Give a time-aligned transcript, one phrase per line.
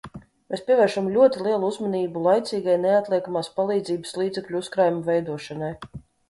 [0.51, 5.71] Mēs pievēršam ļoti lielu uzmanību laicīgai neatliekamās palīdzības līdzekļu uzkrājumu veidošanai.